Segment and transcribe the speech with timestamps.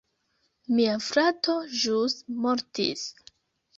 [0.77, 2.17] Mia frato ĵus
[2.47, 3.05] mortis